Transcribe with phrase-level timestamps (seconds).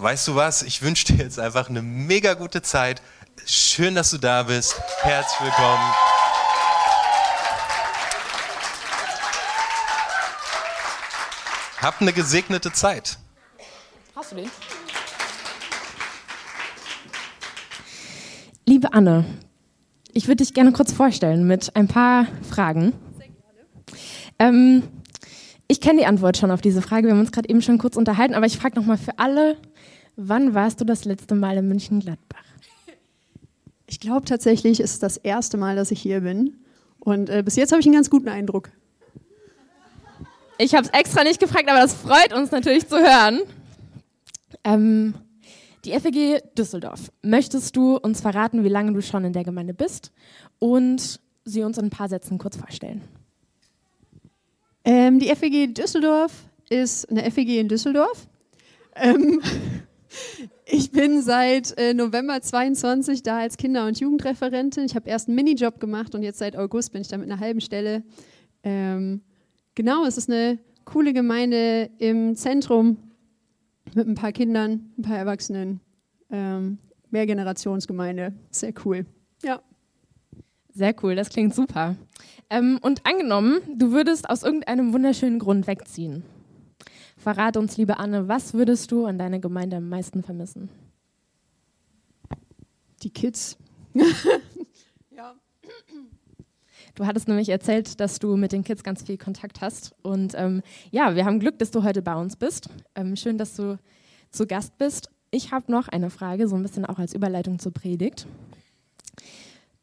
[0.00, 0.62] weißt du was?
[0.62, 3.02] Ich wünsche dir jetzt einfach eine mega gute Zeit.
[3.46, 4.80] Schön, dass du da bist.
[5.02, 5.94] Herzlich willkommen.
[11.80, 13.18] Hab eine gesegnete Zeit.
[14.14, 14.50] Hast du den?
[18.66, 19.24] Liebe Anne,
[20.12, 22.92] ich würde dich gerne kurz vorstellen mit ein paar Fragen.
[24.38, 24.82] Ähm,
[25.68, 27.06] ich kenne die Antwort schon auf diese Frage.
[27.06, 29.56] Wir haben uns gerade eben schon kurz unterhalten, aber ich frage nochmal für alle,
[30.20, 32.42] Wann warst du das letzte Mal in München-Gladbach?
[33.86, 36.56] Ich glaube tatsächlich, ist es das erste Mal, dass ich hier bin.
[36.98, 38.70] Und äh, bis jetzt habe ich einen ganz guten Eindruck.
[40.58, 43.42] Ich habe es extra nicht gefragt, aber das freut uns natürlich zu hören.
[44.64, 45.14] Ähm,
[45.84, 47.12] die FEG Düsseldorf.
[47.22, 50.10] Möchtest du uns verraten, wie lange du schon in der Gemeinde bist
[50.58, 53.02] und sie uns in ein paar Sätzen kurz vorstellen?
[54.84, 56.32] Ähm, die FEG Düsseldorf
[56.70, 58.26] ist eine FEG in Düsseldorf.
[58.96, 59.40] Ähm,
[60.64, 64.84] ich bin seit äh, November 22 da als Kinder- und Jugendreferentin.
[64.84, 67.40] Ich habe erst einen Minijob gemacht und jetzt seit August bin ich da mit einer
[67.40, 68.02] halben Stelle.
[68.62, 69.22] Ähm,
[69.74, 72.96] genau, es ist eine coole Gemeinde im Zentrum
[73.94, 75.80] mit ein paar Kindern, ein paar Erwachsenen.
[76.30, 76.78] Ähm,
[77.10, 78.34] Mehrgenerationsgemeinde.
[78.50, 79.06] Sehr cool.
[79.42, 79.60] Ja.
[80.74, 81.96] Sehr cool, das klingt super.
[82.50, 86.22] Ähm, und angenommen, du würdest aus irgendeinem wunderschönen Grund wegziehen.
[87.28, 90.70] Verrate uns, liebe Anne, was würdest du an deiner Gemeinde am meisten vermissen?
[93.02, 93.58] Die Kids.
[95.14, 95.34] ja.
[96.94, 99.94] Du hattest nämlich erzählt, dass du mit den Kids ganz viel Kontakt hast.
[100.00, 102.70] Und ähm, ja, wir haben Glück, dass du heute bei uns bist.
[102.94, 103.78] Ähm, schön, dass du
[104.30, 105.10] zu Gast bist.
[105.30, 108.26] Ich habe noch eine Frage, so ein bisschen auch als Überleitung zur Predigt.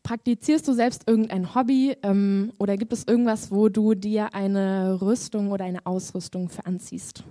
[0.02, 5.52] Praktizierst du selbst irgendein Hobby ähm, oder gibt es irgendwas, wo du dir eine Rüstung
[5.52, 7.24] oder eine Ausrüstung für anziehst?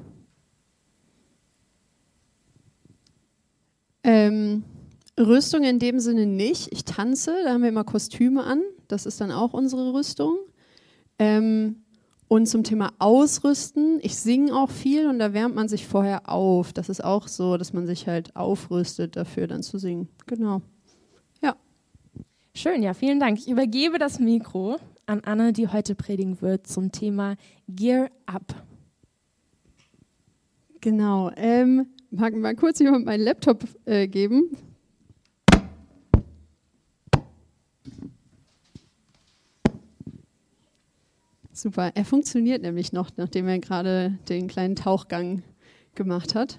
[4.05, 4.63] Ähm,
[5.19, 6.73] Rüstung in dem Sinne nicht.
[6.73, 8.63] Ich tanze, da haben wir immer Kostüme an.
[8.87, 10.37] Das ist dann auch unsere Rüstung.
[11.19, 11.83] Ähm,
[12.29, 16.73] und zum Thema Ausrüsten, ich singe auch viel und da wärmt man sich vorher auf.
[16.73, 20.09] Das ist auch so, dass man sich halt aufrüstet dafür, dann zu singen.
[20.27, 20.63] Genau.
[22.57, 23.37] Schön, ja, vielen Dank.
[23.39, 24.77] Ich übergebe das Mikro
[25.07, 27.35] an Anne, die heute predigen wird zum Thema
[27.67, 28.55] Gear Up.
[30.81, 31.33] Genau.
[31.35, 34.57] Ähm, mag mal kurz jemand meinen Laptop äh, geben.
[41.53, 41.93] Super.
[41.95, 45.43] Er funktioniert nämlich noch, nachdem er gerade den kleinen Tauchgang
[45.95, 46.59] gemacht hat.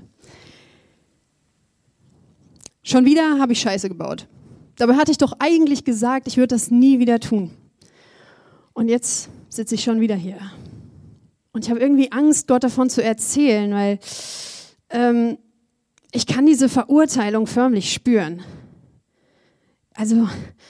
[2.82, 4.28] Schon wieder habe ich Scheiße gebaut.
[4.78, 7.52] Dabei hatte ich doch eigentlich gesagt, ich würde das nie wieder tun.
[8.74, 10.38] Und jetzt sitze ich schon wieder hier.
[11.52, 14.00] Und ich habe irgendwie Angst, Gott davon zu erzählen, weil
[14.90, 15.38] ähm,
[16.16, 18.42] ich kann diese Verurteilung förmlich spüren.
[19.94, 20.28] Also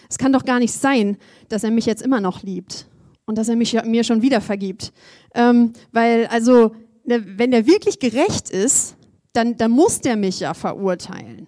[0.09, 1.17] es kann doch gar nicht sein,
[1.49, 2.87] dass er mich jetzt immer noch liebt
[3.25, 4.91] und dass er mich mir schon wieder vergibt.
[5.33, 8.95] Ähm, weil also, ne, wenn er wirklich gerecht ist,
[9.33, 11.47] dann, dann muss der mich ja verurteilen.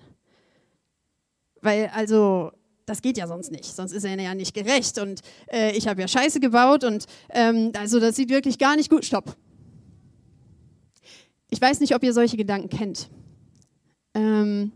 [1.61, 2.51] Weil, also,
[2.85, 3.65] das geht ja sonst nicht.
[3.65, 4.99] Sonst ist er ja nicht gerecht.
[4.99, 5.21] Und
[5.51, 9.05] äh, ich habe ja Scheiße gebaut und ähm, also das sieht wirklich gar nicht gut.
[9.05, 9.35] Stopp.
[11.49, 13.09] Ich weiß nicht, ob ihr solche Gedanken kennt.
[14.17, 14.71] Ähm,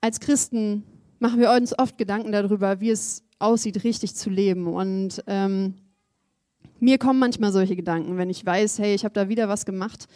[0.00, 0.84] als Christen
[1.18, 4.68] machen wir uns oft Gedanken darüber, wie es aussieht, richtig zu leben.
[4.68, 5.74] Und ähm,
[6.78, 10.06] mir kommen manchmal solche Gedanken, wenn ich weiß, hey, ich habe da wieder was gemacht,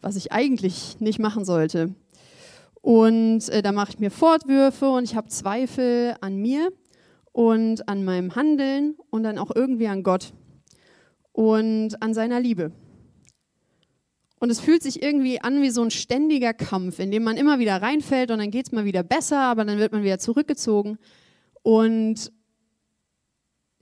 [0.00, 1.96] was ich eigentlich nicht machen sollte.
[2.80, 6.70] Und äh, da mache ich mir Fortwürfe und ich habe Zweifel an mir
[7.32, 10.32] und an meinem Handeln und dann auch irgendwie an Gott
[11.32, 12.70] und an seiner Liebe.
[14.44, 17.60] Und es fühlt sich irgendwie an wie so ein ständiger Kampf, in dem man immer
[17.60, 20.98] wieder reinfällt und dann geht es mal wieder besser, aber dann wird man wieder zurückgezogen.
[21.62, 22.30] Und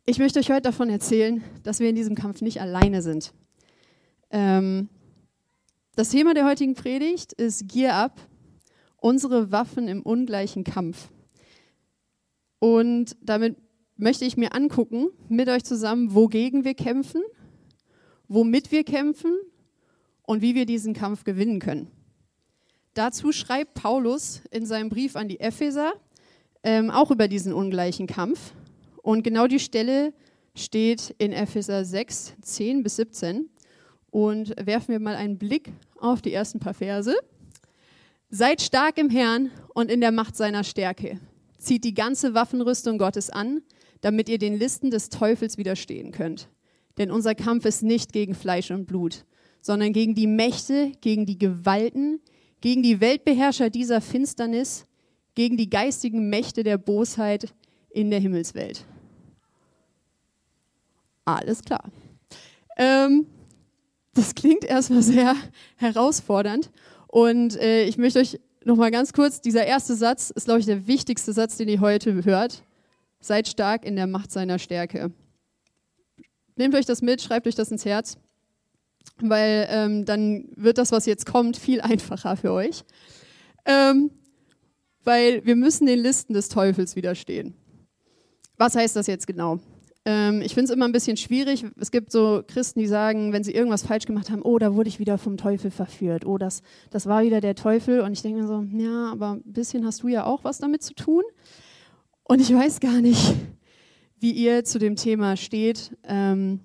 [0.07, 3.33] ich möchte euch heute davon erzählen, dass wir in diesem Kampf nicht alleine sind.
[4.31, 4.89] Ähm,
[5.97, 8.21] das Thema der heutigen Predigt ist Gear Up
[8.99, 11.09] unsere Waffen im ungleichen Kampf.
[12.61, 13.57] Und damit
[13.97, 17.23] möchte ich mir angucken, mit euch zusammen, wogegen wir kämpfen,
[18.29, 19.35] womit wir kämpfen
[20.23, 21.91] und wie wir diesen Kampf gewinnen können.
[22.95, 25.95] dazu schreibt Paulus in seinem Brief an die Epheser
[26.63, 28.53] ähm, auch über diesen ungleichen Kampf.
[29.03, 30.13] Und genau die Stelle
[30.55, 33.49] steht in Epheser 6, 10 bis 17.
[34.11, 37.15] Und werfen wir mal einen Blick auf die ersten paar Verse.
[38.29, 41.19] Seid stark im Herrn und in der Macht seiner Stärke.
[41.59, 43.63] Zieht die ganze Waffenrüstung Gottes an,
[44.01, 46.49] damit ihr den Listen des Teufels widerstehen könnt.
[46.99, 49.25] Denn unser Kampf ist nicht gegen Fleisch und Blut,
[49.63, 52.21] sondern gegen die Mächte, gegen die Gewalten,
[52.61, 54.85] gegen die Weltbeherrscher dieser Finsternis,
[55.35, 57.55] gegen die geistigen Mächte der Bosheit
[57.89, 58.85] in der Himmelswelt.
[61.25, 61.85] Alles klar.
[62.77, 63.27] Ähm,
[64.13, 65.37] das klingt erstmal sehr
[65.77, 66.71] herausfordernd
[67.07, 70.67] und äh, ich möchte euch noch mal ganz kurz, dieser erste Satz ist, glaube ich,
[70.67, 72.65] der wichtigste Satz, den ihr heute hört.
[73.21, 75.13] Seid stark in der Macht seiner Stärke.
[76.57, 78.19] Nehmt euch das mit, schreibt euch das ins Herz,
[79.21, 82.85] weil ähm, dann wird das, was jetzt kommt, viel einfacher für euch.
[83.65, 84.11] Ähm,
[85.05, 87.55] weil wir müssen den Listen des Teufels widerstehen.
[88.57, 89.59] Was heißt das jetzt genau?
[90.05, 91.65] Ähm, ich finde es immer ein bisschen schwierig.
[91.79, 94.89] Es gibt so Christen, die sagen, wenn sie irgendwas falsch gemacht haben, oh, da wurde
[94.89, 96.27] ich wieder vom Teufel verführt.
[96.27, 98.01] Oh, das, das war wieder der Teufel.
[98.01, 100.83] Und ich denke mir so, ja, aber ein bisschen hast du ja auch was damit
[100.83, 101.23] zu tun.
[102.25, 103.35] Und ich weiß gar nicht,
[104.19, 105.97] wie ihr zu dem Thema steht.
[106.05, 106.61] Ähm,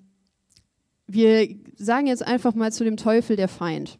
[1.08, 3.98] wir sagen jetzt einfach mal zu dem Teufel der Feind.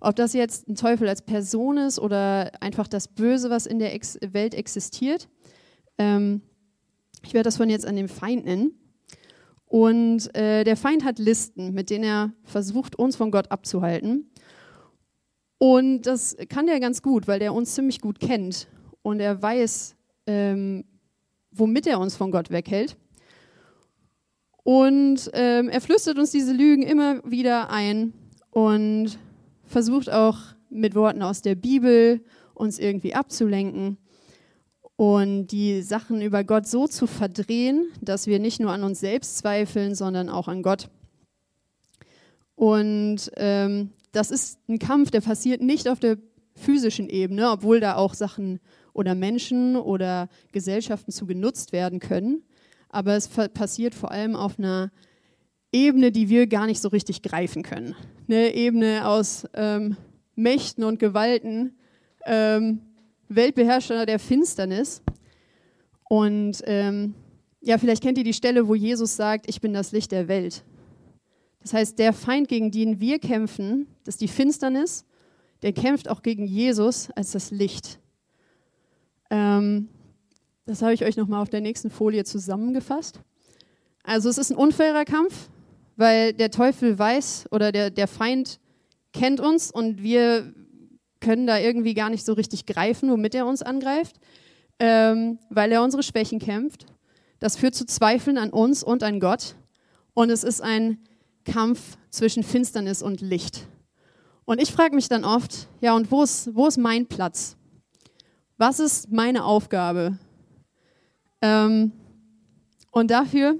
[0.00, 3.94] Ob das jetzt ein Teufel als Person ist oder einfach das Böse, was in der
[3.94, 5.28] Ex Welt existiert.
[5.96, 6.42] Ähm,
[7.24, 8.72] ich werde das von jetzt an dem Feind nennen.
[9.66, 14.30] Und äh, der Feind hat Listen, mit denen er versucht, uns von Gott abzuhalten.
[15.58, 18.66] Und das kann der ganz gut, weil der uns ziemlich gut kennt
[19.02, 19.94] und er weiß,
[20.26, 20.84] ähm,
[21.52, 22.96] womit er uns von Gott weghält.
[24.64, 28.12] Und ähm, er flüstert uns diese Lügen immer wieder ein
[28.50, 29.18] und
[29.64, 30.38] versucht auch
[30.70, 32.20] mit Worten aus der Bibel
[32.54, 33.98] uns irgendwie abzulenken
[34.96, 39.38] und die Sachen über Gott so zu verdrehen, dass wir nicht nur an uns selbst
[39.38, 40.88] zweifeln, sondern auch an Gott.
[42.54, 46.18] Und ähm, das ist ein Kampf, der passiert nicht auf der
[46.54, 48.60] physischen Ebene, obwohl da auch Sachen
[48.92, 52.44] oder Menschen oder Gesellschaften zu genutzt werden können.
[52.92, 54.92] Aber es passiert vor allem auf einer
[55.72, 57.96] Ebene, die wir gar nicht so richtig greifen können.
[58.28, 59.96] Eine Ebene aus ähm,
[60.36, 61.76] Mächten und Gewalten,
[62.26, 62.82] ähm,
[63.28, 65.02] Weltbeherrscher der Finsternis.
[66.08, 67.14] Und ähm,
[67.62, 70.62] ja, vielleicht kennt ihr die Stelle, wo Jesus sagt, ich bin das Licht der Welt.
[71.62, 75.06] Das heißt, der Feind, gegen den wir kämpfen, das ist die Finsternis,
[75.62, 78.00] der kämpft auch gegen Jesus als das Licht.
[79.30, 79.88] Ähm,
[80.66, 83.20] das habe ich euch nochmal auf der nächsten Folie zusammengefasst.
[84.04, 85.48] Also es ist ein unfairer Kampf,
[85.96, 88.60] weil der Teufel weiß oder der, der Feind
[89.12, 90.52] kennt uns und wir
[91.20, 94.16] können da irgendwie gar nicht so richtig greifen, womit er uns angreift,
[94.78, 96.86] ähm, weil er unsere Schwächen kämpft.
[97.38, 99.54] Das führt zu Zweifeln an uns und an Gott.
[100.14, 100.98] Und es ist ein
[101.44, 103.66] Kampf zwischen Finsternis und Licht.
[104.44, 107.56] Und ich frage mich dann oft, ja, und wo ist, wo ist mein Platz?
[108.58, 110.18] Was ist meine Aufgabe?
[111.42, 111.92] Ähm,
[112.92, 113.58] und dafür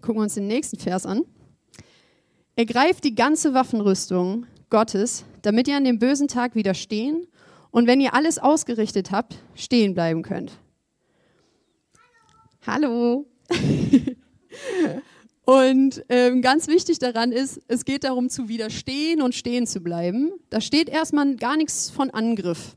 [0.00, 1.22] gucken wir uns den nächsten Vers an.
[2.54, 7.26] Ergreift die ganze Waffenrüstung Gottes, damit ihr an dem bösen Tag widerstehen
[7.70, 10.52] und wenn ihr alles ausgerichtet habt, stehen bleiben könnt.
[12.66, 13.26] Hallo.
[15.44, 20.32] und ähm, ganz wichtig daran ist, es geht darum zu widerstehen und stehen zu bleiben.
[20.50, 22.76] Da steht erstmal gar nichts von Angriff.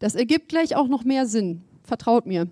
[0.00, 1.62] Das ergibt gleich auch noch mehr Sinn.
[1.84, 2.48] Vertraut mir.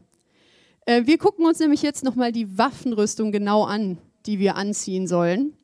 [0.91, 5.55] Äh, wir gucken uns nämlich jetzt nochmal die Waffenrüstung genau an, die wir anziehen sollen.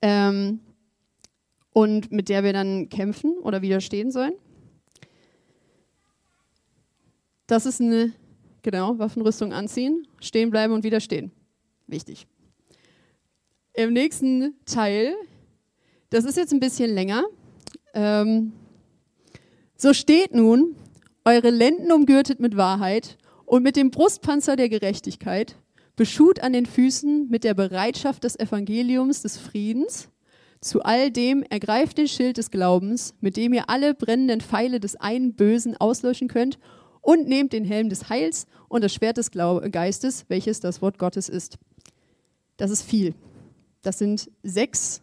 [0.00, 0.60] Ähm,
[1.74, 4.32] und mit der wir dann kämpfen oder widerstehen sollen.
[7.46, 8.14] Das ist eine,
[8.62, 11.30] genau, Waffenrüstung anziehen, stehen bleiben und widerstehen.
[11.86, 12.26] Wichtig.
[13.74, 15.14] Im nächsten Teil,
[16.08, 17.24] das ist jetzt ein bisschen länger.
[17.92, 18.52] Ähm,
[19.76, 20.74] so steht nun,
[21.26, 25.56] eure Lenden umgürtet mit Wahrheit und mit dem Brustpanzer der Gerechtigkeit,
[25.96, 30.08] beschut an den Füßen mit der Bereitschaft des Evangeliums des Friedens.
[30.60, 34.96] Zu all dem ergreift den Schild des Glaubens, mit dem ihr alle brennenden Pfeile des
[34.96, 36.58] einen Bösen auslöschen könnt,
[37.04, 41.28] und nehmt den Helm des Heils und das Schwert des Geistes, welches das Wort Gottes
[41.28, 41.58] ist.
[42.56, 43.14] Das ist viel.
[43.82, 45.02] Das sind sechs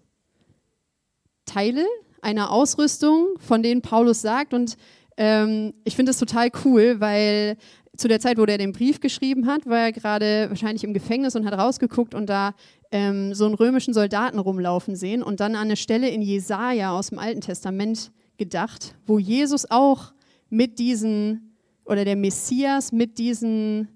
[1.45, 1.85] Teile
[2.21, 4.77] einer Ausrüstung, von denen Paulus sagt, und
[5.17, 7.57] ähm, ich finde das total cool, weil
[8.01, 11.35] zu der Zeit, wo er den Brief geschrieben hat, war er gerade wahrscheinlich im Gefängnis
[11.35, 12.53] und hat rausgeguckt und da
[12.91, 17.09] ähm, so einen römischen Soldaten rumlaufen sehen und dann an eine Stelle in Jesaja aus
[17.09, 20.13] dem Alten Testament gedacht, wo Jesus auch
[20.49, 21.55] mit diesen,
[21.85, 23.87] oder der Messias mit diesen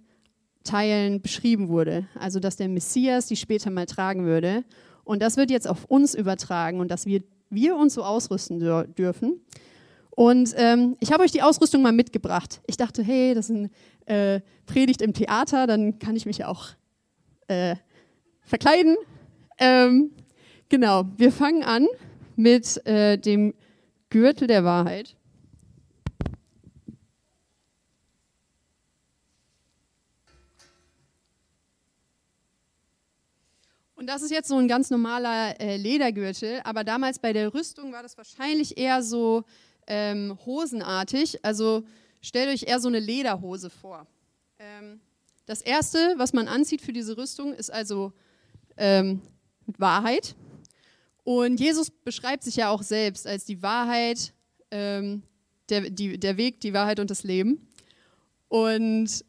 [0.64, 2.08] Teilen beschrieben wurde.
[2.20, 4.64] Also, dass der Messias die später mal tragen würde.
[5.04, 8.60] Und das wird jetzt auf uns übertragen und dass wir, wir uns so ausrüsten
[8.96, 9.42] dürfen.
[10.16, 12.62] Und ähm, ich habe euch die Ausrüstung mal mitgebracht.
[12.68, 13.70] Ich dachte, hey, das ist ein
[14.06, 16.70] äh, Predigt im Theater, dann kann ich mich ja auch
[17.48, 17.76] äh,
[18.42, 18.98] verkleiden.
[19.58, 20.12] Ähm,
[20.70, 21.88] genau, wir fangen an
[22.36, 23.54] mit äh, dem
[24.10, 25.16] Gürtel der Wahrheit.
[33.96, 37.92] Und das ist jetzt so ein ganz normaler äh, Ledergürtel, aber damals bei der Rüstung
[37.92, 39.44] war das wahrscheinlich eher so
[39.88, 41.44] ähm, hosenartig.
[41.44, 41.84] Also
[42.26, 44.08] stellt euch eher so eine Lederhose vor.
[44.60, 45.00] Ähm,
[45.46, 48.14] das erste, was man anzieht für diese Rüstung, ist also
[48.78, 49.22] ähm,
[49.78, 50.36] Wahrheit.
[51.24, 54.34] Und Jesus beschreibt sich ja auch selbst als die Wahrheit,
[54.72, 55.22] ähm,
[55.70, 57.68] der, die, der Weg, die Wahrheit und das Leben.
[58.48, 59.24] Und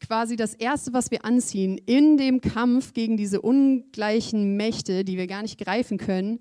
[0.00, 5.26] quasi das Erste, was wir anziehen in dem Kampf gegen diese ungleichen Mächte, die wir
[5.26, 6.40] gar nicht greifen können,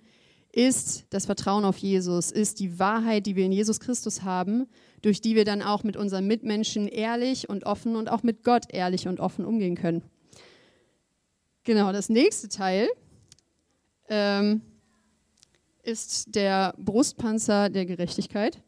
[0.52, 4.68] ist das Vertrauen auf Jesus, ist die Wahrheit, die wir in Jesus Christus haben,
[5.02, 8.66] durch die wir dann auch mit unseren Mitmenschen ehrlich und offen und auch mit Gott
[8.70, 10.04] ehrlich und offen umgehen können.
[11.64, 12.90] Genau, das nächste Teil
[14.08, 14.62] ähm,
[15.84, 18.62] ist der Brustpanzer der Gerechtigkeit.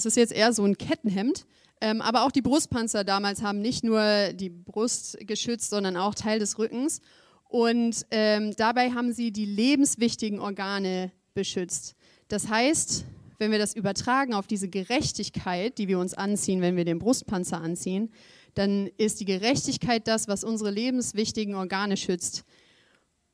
[0.00, 1.44] Das ist jetzt eher so ein Kettenhemd.
[1.82, 6.38] Ähm, aber auch die Brustpanzer damals haben nicht nur die Brust geschützt, sondern auch Teil
[6.38, 7.02] des Rückens.
[7.50, 11.96] Und ähm, dabei haben sie die lebenswichtigen Organe beschützt.
[12.28, 13.04] Das heißt,
[13.38, 17.60] wenn wir das übertragen auf diese Gerechtigkeit, die wir uns anziehen, wenn wir den Brustpanzer
[17.60, 18.10] anziehen,
[18.54, 22.44] dann ist die Gerechtigkeit das, was unsere lebenswichtigen Organe schützt.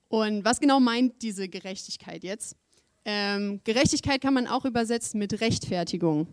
[0.09, 2.57] Und was genau meint diese Gerechtigkeit jetzt?
[3.05, 6.27] Ähm, Gerechtigkeit kann man auch übersetzen mit Rechtfertigung.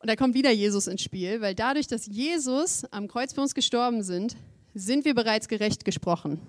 [0.00, 3.54] Und da kommt wieder Jesus ins Spiel, weil dadurch, dass Jesus am Kreuz für uns
[3.54, 4.34] gestorben sind,
[4.74, 6.40] sind wir bereits gerecht gesprochen.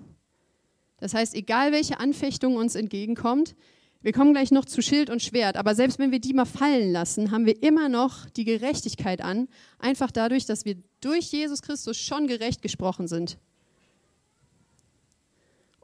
[0.98, 3.54] Das heißt, egal welche Anfechtung uns entgegenkommt,
[4.00, 6.90] wir kommen gleich noch zu Schild und Schwert, aber selbst wenn wir die mal fallen
[6.90, 11.98] lassen, haben wir immer noch die Gerechtigkeit an, einfach dadurch, dass wir durch Jesus Christus
[11.98, 13.38] schon gerecht gesprochen sind.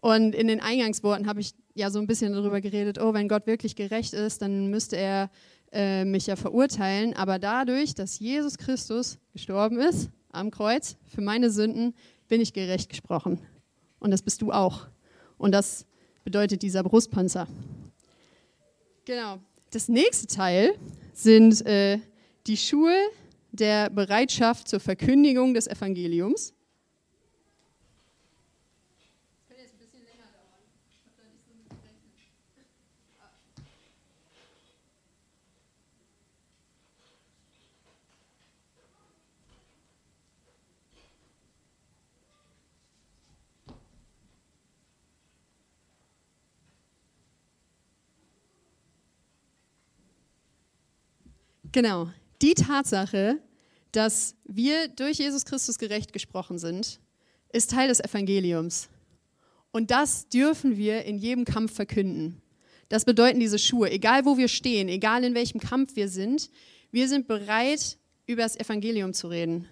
[0.00, 3.46] Und in den Eingangsworten habe ich ja so ein bisschen darüber geredet, oh, wenn Gott
[3.46, 5.30] wirklich gerecht ist, dann müsste er
[5.72, 11.50] äh, mich ja verurteilen, aber dadurch, dass Jesus Christus gestorben ist am Kreuz für meine
[11.50, 11.94] Sünden,
[12.28, 13.40] bin ich gerecht gesprochen.
[13.98, 14.86] Und das bist du auch.
[15.36, 15.86] Und das
[16.24, 17.46] bedeutet dieser Brustpanzer.
[19.04, 19.38] Genau.
[19.70, 20.74] Das nächste Teil
[21.12, 21.98] sind äh,
[22.46, 22.94] die Schuhe
[23.52, 26.54] der Bereitschaft zur Verkündigung des Evangeliums.
[51.78, 52.08] Genau.
[52.42, 53.38] Die Tatsache,
[53.92, 56.98] dass wir durch Jesus Christus gerecht gesprochen sind,
[57.52, 58.88] ist Teil des Evangeliums.
[59.70, 62.42] Und das dürfen wir in jedem Kampf verkünden.
[62.88, 63.92] Das bedeuten diese Schuhe.
[63.92, 66.50] Egal wo wir stehen, egal in welchem Kampf wir sind,
[66.90, 69.68] wir sind bereit, über das Evangelium zu reden.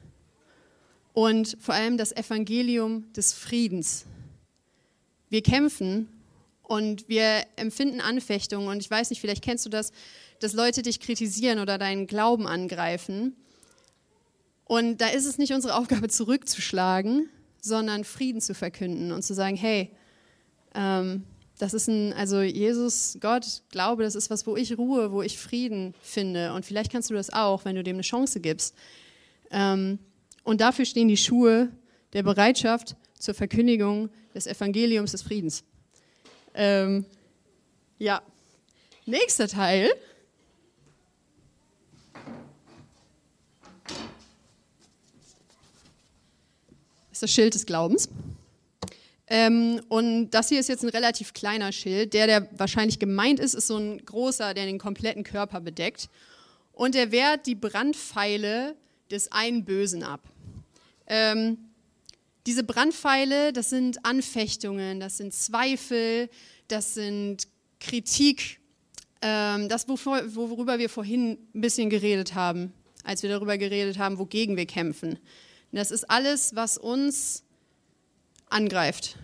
[1.12, 4.06] Und vor allem das Evangelium des Friedens.
[5.28, 6.08] Wir kämpfen
[6.62, 8.68] und wir empfinden Anfechtungen.
[8.68, 9.90] Und ich weiß nicht, vielleicht kennst du das,
[10.40, 13.36] dass Leute dich kritisieren oder deinen Glauben angreifen.
[14.64, 17.28] Und da ist es nicht unsere Aufgabe, zurückzuschlagen,
[17.60, 19.90] sondern Frieden zu verkünden und zu sagen, hey,
[20.74, 21.24] ähm,
[21.58, 25.38] das ist ein, also Jesus, Gott, Glaube, das ist was, wo ich Ruhe, wo ich
[25.38, 26.52] Frieden finde.
[26.52, 28.74] Und vielleicht kannst du das auch, wenn du dem eine Chance gibst.
[29.50, 29.98] Ähm,
[30.44, 31.70] und dafür stehen die Schuhe
[32.12, 35.64] der Bereitschaft zur Verkündigung des Evangeliums des Friedens.
[36.54, 37.06] Ähm,
[37.98, 38.20] ja,
[39.06, 39.90] nächster Teil
[47.16, 48.08] ist das Schild des Glaubens.
[49.26, 52.14] Ähm, und das hier ist jetzt ein relativ kleiner Schild.
[52.14, 56.08] Der, der wahrscheinlich gemeint ist, ist so ein großer, der den kompletten Körper bedeckt.
[56.72, 58.76] Und der wehrt die Brandpfeile
[59.10, 60.20] des einen Bösen ab.
[61.06, 61.58] Ähm,
[62.46, 66.28] Diese Brandpfeile, das sind Anfechtungen, das sind Zweifel,
[66.68, 67.48] das sind
[67.80, 68.60] Kritik,
[69.22, 74.56] ähm, das, worüber wir vorhin ein bisschen geredet haben, als wir darüber geredet haben, wogegen
[74.56, 75.18] wir kämpfen.
[75.72, 77.44] Und das ist alles, was uns
[78.48, 79.16] angreift.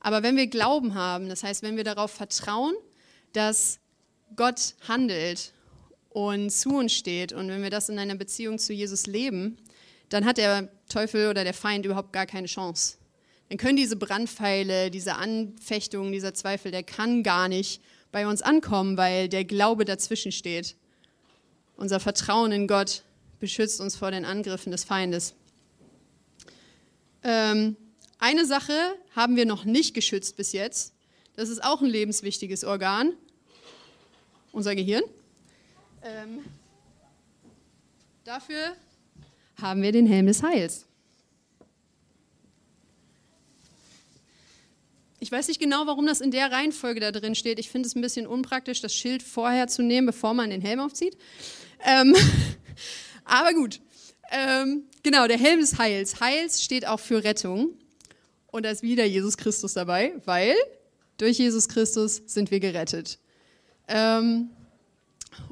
[0.00, 2.74] Aber wenn wir Glauben haben, das heißt, wenn wir darauf vertrauen,
[3.32, 3.78] dass
[4.36, 5.52] Gott handelt
[6.10, 9.56] und zu uns steht und wenn wir das in einer Beziehung zu Jesus leben,
[10.08, 12.96] dann hat der Teufel oder der Feind überhaupt gar keine Chance.
[13.48, 18.96] Dann können diese Brandpfeile, diese Anfechtungen, dieser Zweifel, der kann gar nicht bei uns ankommen,
[18.96, 20.76] weil der Glaube dazwischen steht.
[21.76, 23.02] Unser Vertrauen in Gott
[23.40, 25.34] beschützt uns vor den Angriffen des Feindes.
[27.24, 27.76] Ähm,
[28.18, 28.72] eine Sache
[29.14, 30.94] haben wir noch nicht geschützt bis jetzt.
[31.34, 33.12] Das ist auch ein lebenswichtiges Organ,
[34.52, 35.02] unser Gehirn.
[36.04, 36.44] Ähm,
[38.24, 38.76] dafür
[39.60, 40.86] haben wir den Helm des Heils.
[45.20, 47.60] Ich weiß nicht genau, warum das in der Reihenfolge da drin steht.
[47.60, 50.80] Ich finde es ein bisschen unpraktisch, das Schild vorher zu nehmen, bevor man den Helm
[50.80, 51.16] aufzieht.
[51.84, 52.14] Ähm,
[53.24, 53.80] aber gut.
[54.32, 56.20] Ähm, genau, der Helm des Heils.
[56.20, 57.70] Heils steht auch für Rettung.
[58.48, 60.54] Und da ist wieder Jesus Christus dabei, weil
[61.16, 63.18] durch Jesus Christus sind wir gerettet.
[63.88, 64.50] Ähm,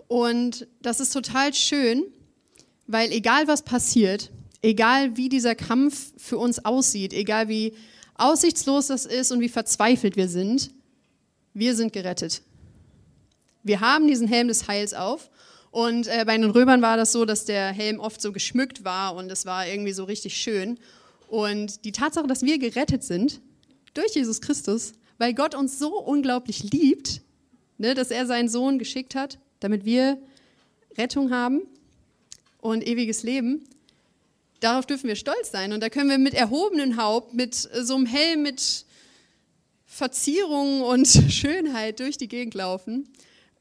[0.09, 2.04] und das ist total schön,
[2.87, 4.30] weil egal was passiert,
[4.62, 7.75] egal wie dieser Kampf für uns aussieht, egal wie
[8.16, 10.71] aussichtslos das ist und wie verzweifelt wir sind,
[11.54, 12.42] wir sind gerettet.
[13.62, 15.30] Wir haben diesen Helm des Heils auf.
[15.70, 19.14] Und äh, bei den Römern war das so, dass der Helm oft so geschmückt war
[19.14, 20.78] und es war irgendwie so richtig schön.
[21.28, 23.40] Und die Tatsache, dass wir gerettet sind
[23.94, 27.20] durch Jesus Christus, weil Gott uns so unglaublich liebt,
[27.78, 30.18] ne, dass er seinen Sohn geschickt hat, damit wir
[30.98, 31.62] Rettung haben
[32.58, 33.64] und ewiges Leben,
[34.60, 35.72] Darauf dürfen wir stolz sein.
[35.72, 38.84] Und da können wir mit erhobenem Haupt, mit so einem Helm, mit
[39.86, 43.08] Verzierungen und Schönheit durch die Gegend laufen.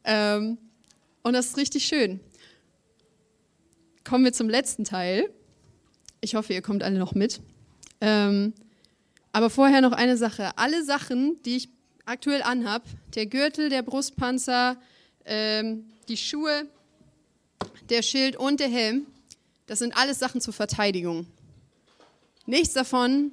[0.03, 0.57] Ähm,
[1.23, 2.19] und das ist richtig schön.
[4.03, 5.29] Kommen wir zum letzten Teil.
[6.21, 7.41] Ich hoffe, ihr kommt alle noch mit.
[8.01, 8.53] Ähm,
[9.31, 10.57] aber vorher noch eine Sache.
[10.57, 11.69] Alle Sachen, die ich
[12.05, 12.83] aktuell anhab,
[13.15, 14.77] der Gürtel, der Brustpanzer,
[15.25, 16.67] ähm, die Schuhe,
[17.89, 19.05] der Schild und der Helm,
[19.67, 21.27] das sind alles Sachen zur Verteidigung.
[22.45, 23.31] Nichts davon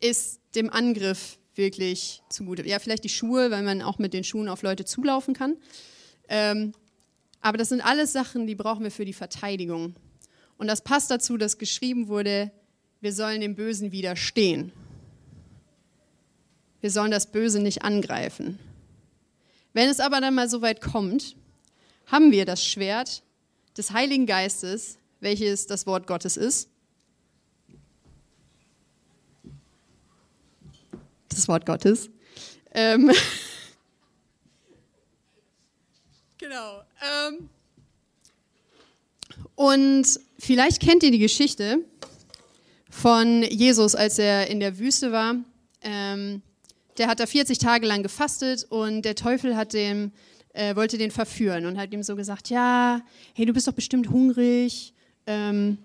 [0.00, 2.66] ist dem Angriff wirklich zugute.
[2.66, 5.56] Ja, vielleicht die Schuhe, weil man auch mit den Schuhen auf Leute zulaufen kann.
[6.28, 6.72] Ähm,
[7.40, 9.94] aber das sind alles Sachen, die brauchen wir für die Verteidigung.
[10.58, 12.50] Und das passt dazu, dass geschrieben wurde,
[13.00, 14.72] wir sollen dem Bösen widerstehen.
[16.80, 18.58] Wir sollen das Böse nicht angreifen.
[19.72, 21.36] Wenn es aber dann mal so weit kommt,
[22.06, 23.22] haben wir das Schwert
[23.76, 26.68] des Heiligen Geistes, welches das Wort Gottes ist.
[31.28, 32.10] Das Wort Gottes.
[32.72, 33.12] Ähm
[36.38, 36.82] genau.
[37.00, 37.48] Ähm
[39.54, 40.06] und
[40.38, 41.84] vielleicht kennt ihr die Geschichte
[42.90, 45.36] von Jesus, als er in der Wüste war.
[45.82, 46.42] Ähm,
[46.98, 50.12] der hat da 40 Tage lang gefastet und der Teufel hat dem,
[50.52, 53.00] äh, wollte den verführen und hat ihm so gesagt, ja,
[53.34, 54.94] hey, du bist doch bestimmt hungrig
[55.30, 55.78] ähm,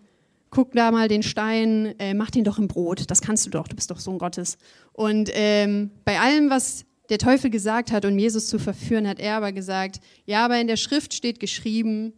[0.49, 3.67] guck da mal den Stein, äh, mach den doch im Brot, das kannst du doch,
[3.67, 4.57] du bist doch Sohn Gottes.
[4.93, 9.37] Und ähm, bei allem, was der Teufel gesagt hat, um Jesus zu verführen, hat er
[9.37, 12.13] aber gesagt, ja, aber in der Schrift steht geschrieben,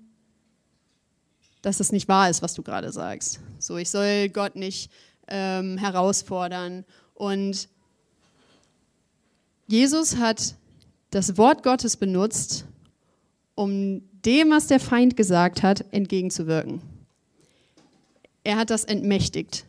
[1.62, 3.39] dass es nicht wahr ist, was du gerade sagst.
[3.60, 4.89] So, ich soll Gott nicht
[5.28, 6.86] ähm, herausfordern.
[7.13, 7.67] Und
[9.67, 10.56] Jesus hat
[11.12, 12.65] das Wort Gottes benutzt,
[13.56, 16.82] um dem, was der Feind gesagt hat, entgegenzuwirken.
[18.43, 19.65] Er hat das entmächtigt.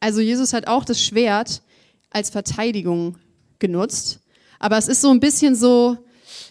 [0.00, 1.62] Also Jesus hat auch das Schwert
[2.10, 3.18] als Verteidigung
[3.58, 4.20] genutzt.
[4.62, 5.98] Aber es ist so ein bisschen so,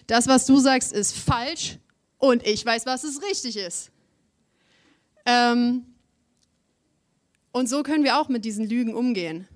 [0.06, 1.78] das, was du sagst, ist falsch
[2.18, 3.90] und ich weiß, was es richtig ist.
[5.26, 5.86] Ähm
[7.54, 9.48] und so können wir auch mit diesen Lügen umgehen.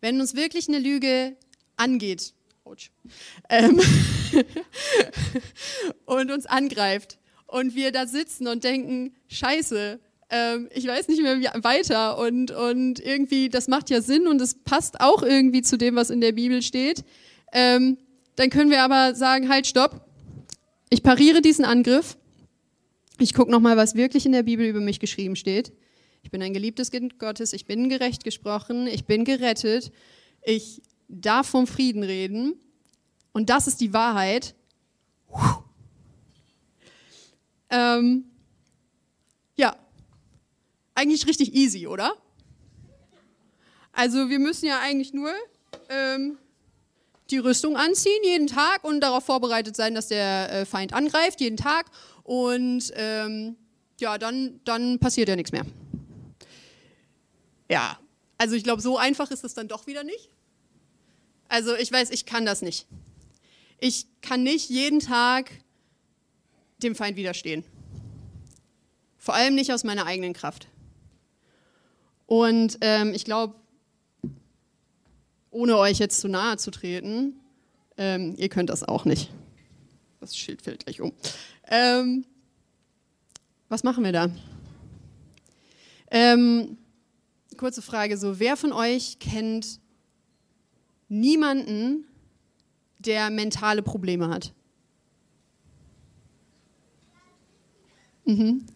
[0.00, 1.36] Wenn uns wirklich eine Lüge
[1.76, 2.32] angeht
[3.48, 3.80] ähm
[6.04, 9.98] und uns angreift und wir da sitzen und denken, scheiße,
[10.30, 14.54] ähm, ich weiß nicht mehr weiter und, und irgendwie, das macht ja Sinn und es
[14.54, 17.04] passt auch irgendwie zu dem, was in der Bibel steht.
[17.52, 17.98] Ähm,
[18.36, 20.06] dann können wir aber sagen, halt, stopp,
[20.88, 22.16] ich pariere diesen Angriff.
[23.18, 25.72] Ich gucke nochmal, was wirklich in der Bibel über mich geschrieben steht.
[26.22, 29.92] Ich bin ein geliebtes Kind Gottes, ich bin gerecht gesprochen, ich bin gerettet,
[30.42, 32.54] ich darf vom Frieden reden
[33.32, 34.54] und das ist die Wahrheit.
[37.70, 38.24] Ähm,
[39.56, 39.76] ja,
[40.94, 42.12] eigentlich richtig easy, oder?
[43.92, 45.32] Also wir müssen ja eigentlich nur
[45.88, 46.38] ähm,
[47.30, 51.56] die Rüstung anziehen jeden Tag und darauf vorbereitet sein, dass der äh, Feind angreift jeden
[51.56, 51.86] Tag.
[52.22, 53.56] Und ähm,
[54.00, 55.64] ja, dann, dann passiert ja nichts mehr.
[57.68, 57.98] Ja,
[58.38, 60.30] also ich glaube, so einfach ist es dann doch wieder nicht.
[61.48, 62.86] Also ich weiß, ich kann das nicht.
[63.78, 65.50] Ich kann nicht jeden Tag
[66.82, 67.64] dem Feind widerstehen.
[69.18, 70.68] Vor allem nicht aus meiner eigenen Kraft.
[72.26, 73.59] Und ähm, ich glaube,
[75.50, 77.34] ohne euch jetzt zu nahe zu treten,
[77.96, 79.30] ähm, ihr könnt das auch nicht.
[80.20, 81.12] Das Schild fällt gleich um.
[81.68, 82.24] Ähm,
[83.68, 84.30] was machen wir da?
[86.10, 86.76] Ähm,
[87.56, 89.80] kurze Frage: So, wer von euch kennt
[91.08, 92.04] niemanden,
[92.98, 94.52] der mentale Probleme hat?
[98.24, 98.66] Mhm.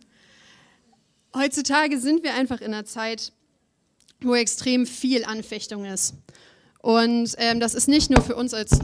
[1.35, 3.33] Heutzutage sind wir einfach in einer Zeit,
[4.21, 6.15] wo extrem viel Anfechtung ist.
[6.85, 8.79] Und ähm, das ist nicht nur für uns als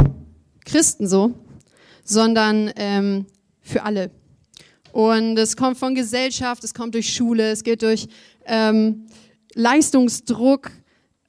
[0.64, 1.34] Christen so,
[2.02, 3.26] sondern ähm,
[3.60, 4.10] für alle.
[4.90, 8.08] Und es kommt von Gesellschaft, es kommt durch Schule, es geht durch
[8.46, 9.06] ähm,
[9.52, 10.70] Leistungsdruck,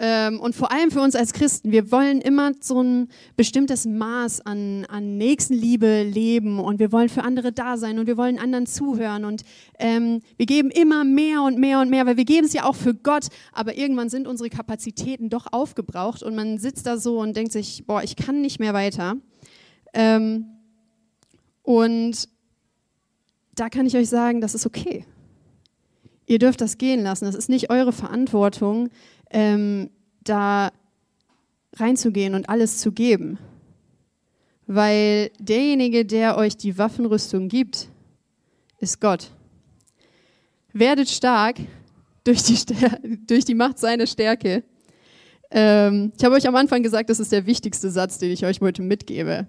[0.01, 4.85] und vor allem für uns als Christen, wir wollen immer so ein bestimmtes Maß an,
[4.85, 9.25] an Nächstenliebe leben und wir wollen für andere da sein und wir wollen anderen zuhören
[9.25, 9.43] und
[9.77, 12.75] ähm, wir geben immer mehr und mehr und mehr, weil wir geben es ja auch
[12.75, 17.37] für Gott, aber irgendwann sind unsere Kapazitäten doch aufgebraucht und man sitzt da so und
[17.37, 19.17] denkt sich, boah, ich kann nicht mehr weiter.
[19.93, 20.45] Ähm,
[21.61, 22.27] und
[23.53, 25.05] da kann ich euch sagen, das ist okay.
[26.25, 27.25] Ihr dürft das gehen lassen.
[27.25, 28.89] Das ist nicht eure Verantwortung,
[29.31, 29.89] ähm,
[30.23, 30.71] da
[31.73, 33.37] reinzugehen und alles zu geben.
[34.67, 37.89] Weil derjenige, der euch die Waffenrüstung gibt,
[38.79, 39.31] ist Gott.
[40.73, 41.57] Werdet stark
[42.23, 42.57] durch die,
[43.27, 44.63] durch die Macht seiner Stärke.
[45.49, 48.61] Ähm, ich habe euch am Anfang gesagt, das ist der wichtigste Satz, den ich euch
[48.61, 49.47] heute mitgebe.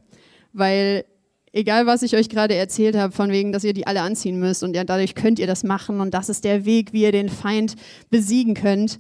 [0.53, 1.05] Weil
[1.53, 4.63] egal, was ich euch gerade erzählt habe, von wegen, dass ihr die alle anziehen müsst
[4.63, 7.29] und ja, dadurch könnt ihr das machen und das ist der Weg, wie ihr den
[7.29, 7.77] Feind
[8.11, 8.99] besiegen könnt,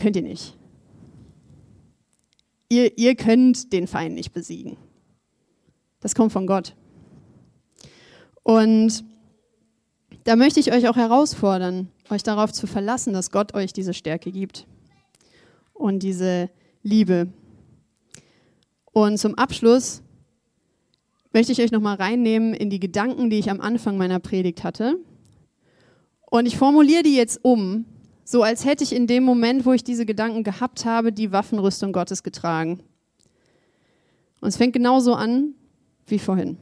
[0.00, 0.56] Könnt ihr nicht.
[2.70, 4.78] Ihr, ihr könnt den Feind nicht besiegen.
[6.00, 6.74] Das kommt von Gott.
[8.42, 9.04] Und
[10.24, 14.32] da möchte ich euch auch herausfordern, euch darauf zu verlassen, dass Gott euch diese Stärke
[14.32, 14.66] gibt
[15.74, 16.48] und diese
[16.82, 17.28] Liebe.
[18.92, 20.00] Und zum Abschluss
[21.32, 24.98] möchte ich euch nochmal reinnehmen in die Gedanken, die ich am Anfang meiner Predigt hatte.
[26.30, 27.84] Und ich formuliere die jetzt um
[28.30, 31.92] so als hätte ich in dem Moment, wo ich diese Gedanken gehabt habe, die Waffenrüstung
[31.92, 32.78] Gottes getragen.
[34.40, 35.54] Und es fängt genauso an
[36.06, 36.56] wie vorhin.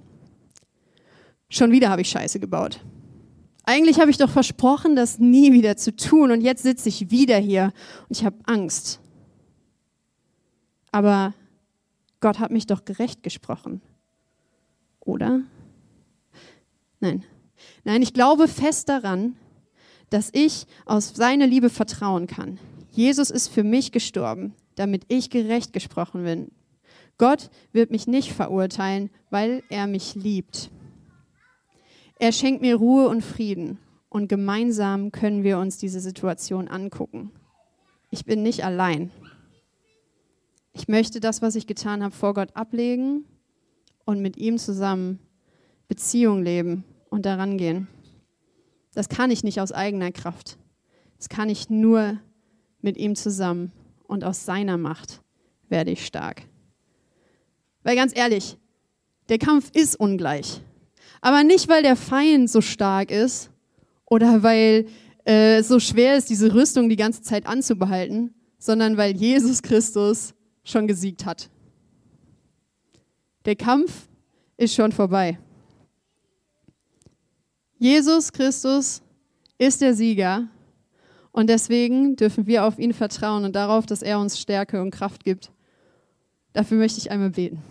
[1.50, 2.80] Schon wieder habe ich Scheiße gebaut.
[3.64, 7.36] Eigentlich habe ich doch versprochen, das nie wieder zu tun und jetzt sitze ich wieder
[7.36, 7.74] hier
[8.08, 9.00] und ich habe Angst.
[10.90, 11.34] Aber
[12.20, 13.82] Gott hat mich doch gerecht gesprochen.
[15.08, 15.40] Oder?
[17.00, 17.24] Nein.
[17.84, 19.36] Nein, ich glaube fest daran,
[20.10, 22.60] dass ich aus seiner Liebe vertrauen kann.
[22.90, 26.50] Jesus ist für mich gestorben, damit ich gerecht gesprochen bin.
[27.16, 30.70] Gott wird mich nicht verurteilen, weil er mich liebt.
[32.18, 33.78] Er schenkt mir Ruhe und Frieden
[34.10, 37.32] und gemeinsam können wir uns diese Situation angucken.
[38.10, 39.10] Ich bin nicht allein.
[40.74, 43.24] Ich möchte das, was ich getan habe, vor Gott ablegen
[44.08, 45.18] und mit ihm zusammen
[45.86, 47.88] Beziehung leben und daran gehen.
[48.94, 50.56] Das kann ich nicht aus eigener Kraft.
[51.18, 52.18] Das kann ich nur
[52.80, 53.70] mit ihm zusammen.
[54.04, 55.20] Und aus seiner Macht
[55.68, 56.40] werde ich stark.
[57.82, 58.56] Weil ganz ehrlich,
[59.28, 60.62] der Kampf ist ungleich.
[61.20, 63.50] Aber nicht, weil der Feind so stark ist
[64.06, 64.86] oder weil
[65.26, 70.32] äh, es so schwer ist, diese Rüstung die ganze Zeit anzubehalten, sondern weil Jesus Christus
[70.64, 71.50] schon gesiegt hat.
[73.48, 74.10] Der Kampf
[74.58, 75.38] ist schon vorbei.
[77.78, 79.00] Jesus Christus
[79.56, 80.48] ist der Sieger
[81.32, 85.24] und deswegen dürfen wir auf ihn vertrauen und darauf, dass er uns Stärke und Kraft
[85.24, 85.50] gibt.
[86.52, 87.62] Dafür möchte ich einmal beten.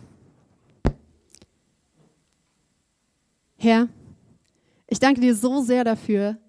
[3.58, 3.88] Herr,
[4.88, 6.40] ich danke dir so sehr dafür,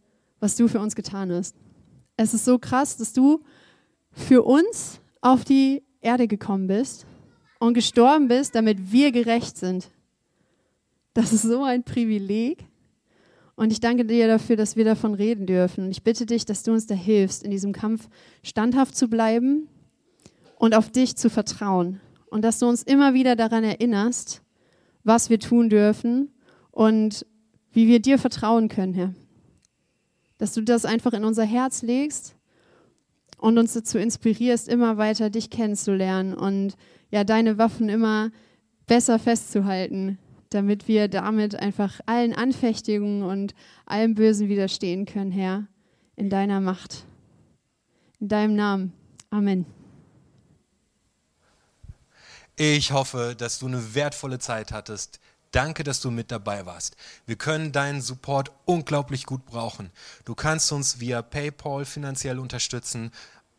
[0.40, 1.54] was du für uns getan hast.
[2.16, 3.44] Es ist so krass, dass du
[4.10, 7.04] für uns auf die Erde gekommen bist
[7.58, 9.90] und gestorben bist, damit wir gerecht sind.
[11.14, 12.64] Das ist so ein Privileg.
[13.56, 15.84] Und ich danke dir dafür, dass wir davon reden dürfen.
[15.84, 18.08] Und ich bitte dich, dass du uns da hilfst, in diesem Kampf
[18.44, 19.68] standhaft zu bleiben
[20.56, 22.00] und auf dich zu vertrauen.
[22.30, 24.42] Und dass du uns immer wieder daran erinnerst,
[25.02, 26.30] was wir tun dürfen
[26.70, 27.26] und
[27.72, 29.14] wie wir dir vertrauen können, Herr.
[30.36, 32.37] Dass du das einfach in unser Herz legst
[33.38, 36.74] und uns dazu inspirierst, immer weiter dich kennenzulernen und
[37.10, 38.30] ja, deine Waffen immer
[38.86, 40.18] besser festzuhalten,
[40.50, 43.54] damit wir damit einfach allen Anfechtigungen und
[43.86, 45.66] allem Bösen widerstehen können, Herr,
[46.16, 47.04] in deiner Macht.
[48.20, 48.92] In deinem Namen.
[49.30, 49.66] Amen.
[52.56, 55.20] Ich hoffe, dass du eine wertvolle Zeit hattest.
[55.52, 56.96] Danke, dass du mit dabei warst.
[57.26, 59.90] Wir können deinen Support unglaublich gut brauchen.
[60.24, 63.12] Du kannst uns via PayPal finanziell unterstützen.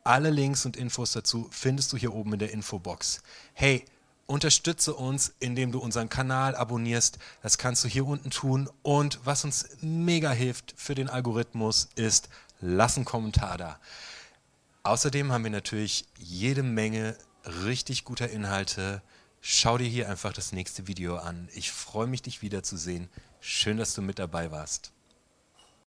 [0.04, 3.22] Alle Links und Infos dazu findest du hier oben in der Infobox.
[3.54, 3.86] Hey,
[4.28, 7.18] unterstütze uns, indem du unseren Kanal abonnierst.
[7.42, 8.70] Das kannst du hier unten tun.
[8.84, 12.30] Und was uns mega hilft für den Algorithmus ist,
[12.62, 13.80] lass einen Kommentar da.
[14.84, 17.18] Außerdem haben wir natürlich jede Menge
[17.66, 19.02] richtig guter Inhalte.
[19.42, 21.48] Schau dir hier einfach das nächste Video an.
[21.54, 23.10] Ich freue mich, dich wiederzusehen.
[23.40, 24.92] Schön, dass du mit dabei warst.